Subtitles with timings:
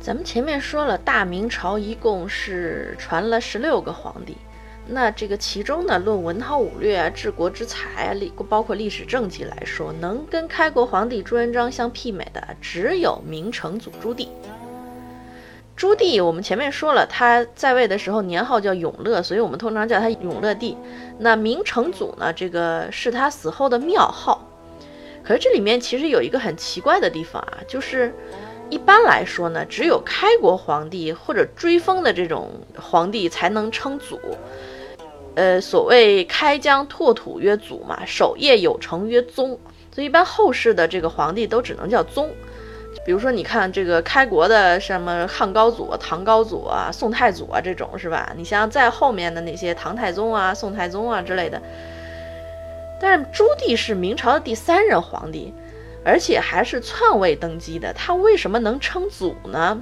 [0.00, 4.34] 咱们前面说了，大明朝一共是传了十六个皇帝，
[4.88, 14.28] 那这个其中呢，论文韬武略啊、治国之才啊，历包括历史政绩来说，能跟开国皇帝朱元璋相媲美的，只有明成祖朱棣。
[15.76, 20.78] 朱棣，我们前面说了，他在位的时候年号叫永乐，所以我们通常叫他永乐帝。
[21.18, 24.48] 那明成祖呢，这个是他死后的庙号。
[25.22, 28.14] 可是这里面其实有一个很奇怪的地方啊，就是。
[28.70, 32.48] 一般来说呢，只有开国皇帝或者追封的这种
[32.80, 34.18] 皇帝才能称祖。
[35.34, 39.58] 呃，所谓开疆拓土曰祖嘛，守业有成曰宗。
[39.92, 42.30] 所以一般后世的这个皇帝都只能叫宗。
[43.04, 48.32] 比如说，你看这个开国的什么汉高祖、唐高祖啊、宋太祖啊这种是吧？
[48.36, 51.60] 你像在后面的那些唐太宗啊、宋太宗啊之类的。
[53.00, 55.52] 但是朱棣是明朝的第三任皇帝。
[56.04, 59.80] 而且还是篡位登基的，他为什么能称祖呢？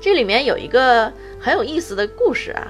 [0.00, 2.68] 这里面有一个很有意思的故事啊，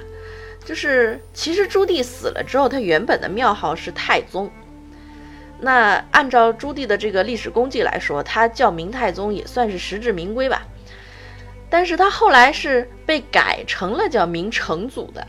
[0.65, 4.51] 就是其实朱棣死了之后，他原本的庙号是太宗。
[5.61, 10.63] 那按照朱棣的这个历史功绩来说，他叫明太宗也算是实至名归吧。
[11.69, 15.27] 但是他后来是被改成了叫明成祖的。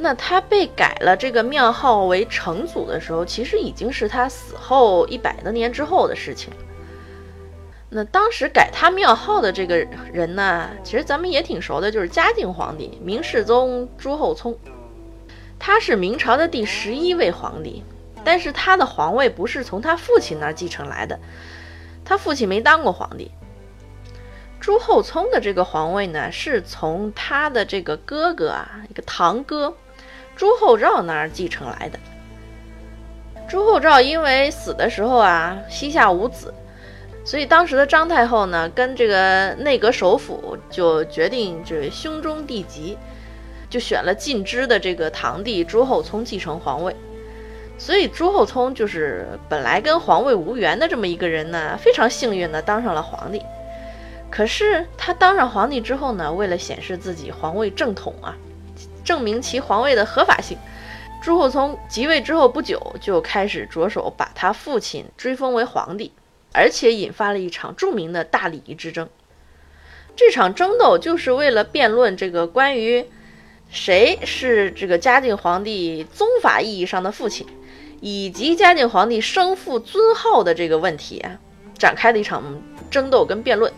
[0.00, 6.56] 那他被改了这个庙号为成祖的时候，其实已经是他死后一百多年之后的事情了。
[7.90, 9.76] 那当时改他庙号的这个
[10.12, 14.56] 人呢，其实咱们也挺熟的，就是嘉靖皇帝明世宗朱厚熜。
[15.58, 17.82] 他是明朝的第十一位皇帝，
[18.22, 21.18] 但是他的皇位不是从他父亲那儿继承来的，
[22.04, 23.32] 他父亲没当过皇帝。
[24.60, 29.74] 朱厚熜的这个皇位呢，是从他的这个哥哥啊，一个堂哥。
[30.38, 31.98] 朱厚照那儿继承来的。
[33.48, 36.54] 朱厚照因为死的时候啊，膝下无子，
[37.24, 42.96] 所以当时的张太后呢，跟这个内阁首辅就决定，就是兄终弟及，
[43.68, 46.94] 就选了近支的这个堂弟朱厚熜继承皇位。
[47.76, 53.42] 所以朱厚熜就是本来跟皇位无缘的这么一个人呢，非常幸运的当上了皇帝。
[54.30, 58.36] 可是他当上皇帝之后呢，为了显示自己皇位正统啊。
[59.08, 60.58] 证明其皇位的合法性，
[61.22, 66.12] 朱厚熜即位之后不久，就开始着手把他父亲追封为皇帝，
[66.52, 69.08] 而且引发了一场著名的大礼仪之争。
[70.14, 73.06] 这场争斗就是为了辩论这个关于
[73.70, 77.46] 谁是这个嘉靖皇帝宗法意义上的父亲，
[78.02, 81.40] 以及嘉靖皇帝生父尊号的这个问题啊，
[81.78, 82.44] 展开的一场
[82.90, 83.72] 争斗跟辩论。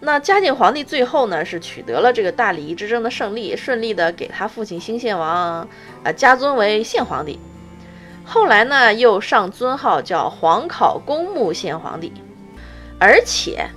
[0.00, 5.68] 那嘉靖皇帝最后呢，是取得了这个大礼仪之争的胜利，顺利的给他父亲兴献王，
[6.04, 7.38] 呃，加尊为献皇帝。
[8.24, 12.12] 后来呢，又上尊号叫皇考公墓献皇帝，
[13.00, 13.68] 而且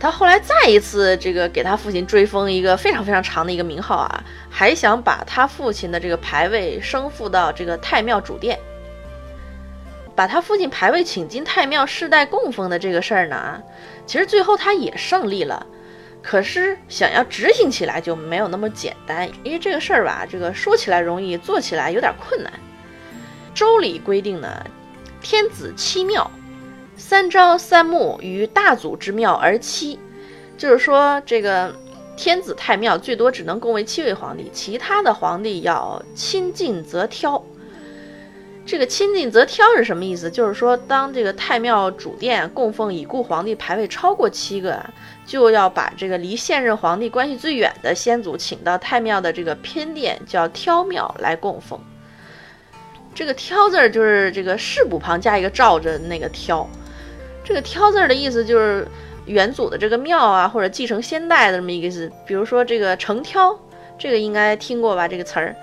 [0.00, 8.58] 他后来再一次这个给他父亲追封一个非常非常长的一个名号啊，还想把他父亲的这个牌位升复到这个太庙主殿。
[10.18, 13.62] 把他父亲牌位请进太庙世代供奉的这个事儿呢，
[14.04, 15.64] 其实最后他也胜利了，
[16.20, 22.52] 可是想要执行起来就没有那么简单，因为这个事儿吧，这个说起来容易，做起来有点困难。
[23.54, 24.48] 周礼规定呢，
[25.22, 26.28] 天子七庙，
[26.96, 30.00] 三朝三暮于大祖之庙而七，
[30.56, 31.72] 就是说这个
[32.16, 37.40] 天子太庙最多只能供为七位皇帝，其他的皇帝要亲近则挑。
[38.68, 40.30] 这个亲近则挑是什么意思？
[40.30, 44.78] 就是说，当这个太庙主殿供奉已故皇帝牌位超过七个，
[45.24, 51.80] 就要把这个离现任皇帝关系最远的先祖请到太庙的这个偏殿，叫挑庙来供奉。
[53.14, 56.68] 这个挑字儿就是这个士部旁加一个罩着那个挑。
[57.42, 58.86] 这个挑字儿的意思就是
[59.24, 62.12] 元祖的这个庙啊，或者继承先代的这么一个意思。
[62.26, 63.58] 比如说这个承挑，
[63.98, 65.08] 这个应该听过吧？
[65.08, 65.56] 这个词儿。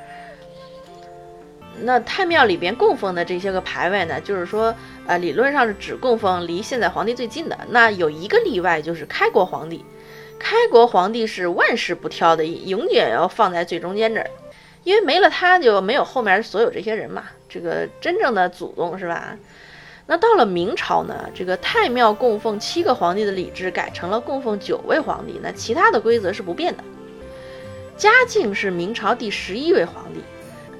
[1.81, 4.73] 那太庙里边供奉的这些个牌位呢，就是说，
[5.05, 7.57] 呃，理论上是只供奉离现在皇帝最近的。
[7.69, 9.83] 那有一个例外，就是开国皇帝。
[10.39, 14.29] 开国皇帝是万事不挑的，永远要放在最中间这儿，
[14.83, 17.23] 因为没了他就没有后面所有这些人嘛。
[17.47, 19.37] 这个真正的祖宗是吧？
[20.07, 26.83] 那到了明朝呢，这个太庙供奉七个皇帝的礼制改成了供奉九位皇帝，那其他的规则是不变的。
[27.97, 30.21] 嘉靖是明朝第十一位皇帝。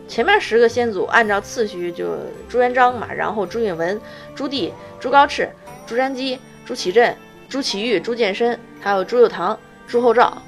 [0.07, 2.17] 前面十个先祖按照次序就
[2.47, 3.99] 朱元璋嘛，然后朱允文、
[4.35, 5.47] 朱棣、朱高炽、
[5.85, 7.15] 朱瞻基、朱祁镇、
[7.49, 9.57] 朱祁钰、朱见深，还有朱佑樘、
[9.87, 10.41] 朱厚照。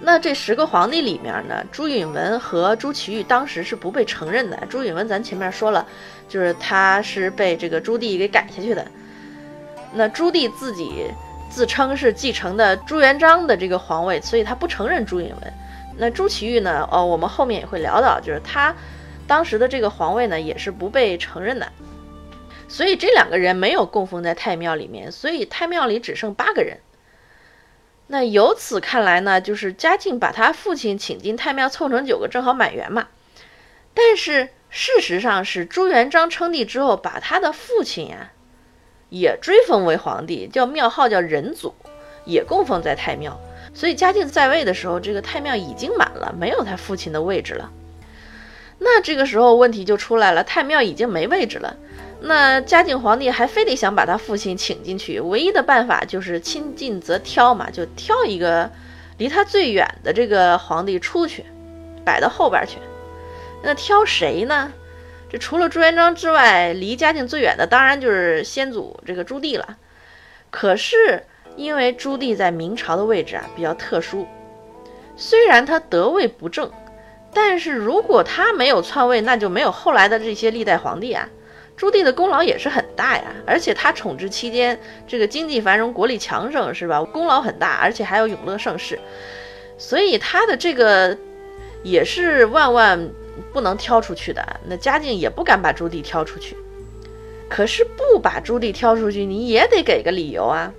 [0.00, 4.58] 那这十个皇帝里面呢，朱允文和朱祁钰当时是不被承认的。
[4.68, 5.86] 朱允文咱前面说了，
[6.28, 8.84] 就是他是被这个朱棣给改下去的。
[9.92, 11.04] 那朱棣自己
[11.50, 15.52] 自称是继承的朱元璋的这个皇位，所以他不承认朱允文。
[15.96, 16.88] 那朱祁钰呢？
[16.90, 18.74] 哦，我们后面也会聊到，就是他
[19.26, 21.70] 当时的这个皇位呢，也是不被承认的。
[22.68, 26.78] 所以这两个人没有供奉在太庙里面，所以太庙里只剩八个人。
[28.06, 33.08] 那由此看来呢，就是嘉靖把他父亲请进太庙，凑成九个，正好满员嘛。
[33.94, 38.32] 但是事实上是朱元璋称帝之后，把他的父亲呀
[39.10, 41.74] 也追封为皇帝，叫庙号叫仁祖，
[42.24, 43.38] 也供奉在太庙。
[43.74, 47.70] 所以嘉靖在位的时候，这个太庙已经满了，没有他父亲的位置了。
[48.78, 51.76] 那这个时候问题就出来了，太庙已经没位置了。
[52.20, 58.70] 那嘉靖皇帝还非得想把他父亲请进去，唯一的办法就是亲近则挑嘛，就挑一个
[59.18, 61.44] 离他最远的这个皇帝出去，
[62.04, 62.78] 摆到后边去。
[63.62, 64.72] 那挑谁呢？
[65.30, 69.78] 这除了朱元璋之外，离嘉靖最远的当然就是先祖这个朱棣了。
[70.50, 71.24] 可是
[71.56, 74.26] 因为朱棣在明朝的位置啊比较特殊，
[75.16, 76.70] 虽然他得位不正，
[77.32, 81.28] 但是如果他没有篡位，那就没有后来的这些历代皇帝啊。
[81.74, 87.02] 朱棣的功劳也是很大呀，而且他统治期间，这个经济繁荣，国力强盛，是吧？
[87.02, 88.98] 功劳很大，而且还有永乐盛世，
[89.78, 91.16] 所以他的这个
[91.82, 93.10] 也是万万
[93.52, 94.60] 不能挑出去的。
[94.68, 96.56] 那嘉靖也不敢把朱棣挑出去，
[97.48, 100.72] 可是不把朱棣挑出去，你也得给个理由啊。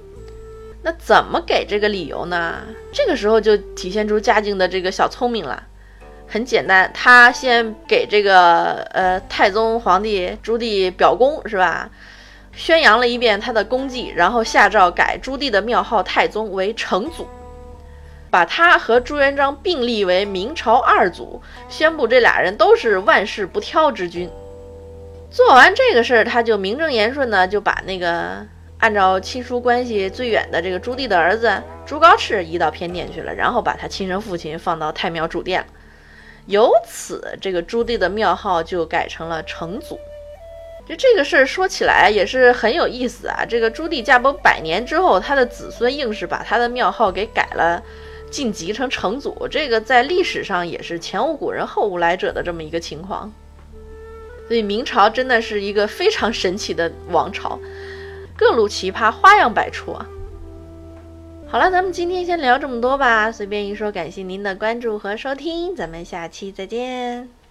[0.83, 2.59] 那怎么给这个理由呢？
[2.91, 5.63] 这个时候就体现出嘉靖的这个小聪明了。
[6.27, 11.89] 很简单，他先给这个呃太宗皇帝朱棣表功是吧？
[12.51, 17.27] 宣扬了一遍他的功绩，然后下诏改朱棣的庙号太宗为成祖，
[18.29, 24.29] 把他和朱元璋并立为明朝二祖，宣布这俩人都是万世不挑之君。
[25.31, 28.45] 做完这个事儿，他就名正言顺的就把那个
[28.83, 31.49] 按照亲疏关系最远的这个朱棣的儿子
[31.85, 35.67] 朱高炽移到偏殿去了，然后把他亲生父亲放到太庙主殿了。
[36.47, 39.97] 由此，这个朱棣的庙号就改成了成祖。
[40.85, 43.45] 就这个事儿说起来也是很有意思啊。
[43.47, 47.81] 这个朱棣驾崩百年之后，他的子孙硬是把他的庙号给改了，
[48.29, 49.47] 晋级成成祖。
[49.49, 53.31] 这个在历史上也是前无古人后无来者的这么一个情况。
[54.45, 57.57] 所以明朝真的是一个非常神奇的王朝，
[58.37, 60.07] 各路奇葩花样百出啊。
[61.47, 63.31] 好了，咱们今天先聊这么多吧。
[63.31, 67.42] 随便一说，感谢您的关注和收听，咱们下期再见。